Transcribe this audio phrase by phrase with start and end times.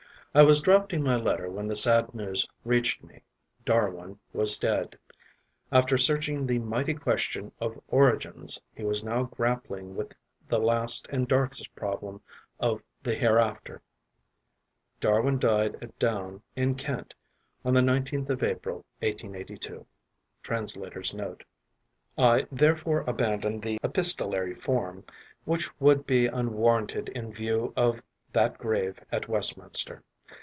[0.33, 3.21] I was drafting my letter when the sad news reached me:
[3.65, 4.97] Darwin was dead;
[5.73, 10.13] after searching the mighty question of origins, he was now grappling with
[10.47, 12.21] the last and darkest problem
[12.61, 13.81] of the hereafter.
[15.01, 17.13] (Darwin died at Down, in Kent,
[17.65, 19.85] on the 19th of April 1882.
[20.43, 21.43] Translator's Note.)
[22.17, 25.03] I therefore abandon the epistolary form,
[25.43, 30.03] which would be unwarranted in view of that grave at Westminster.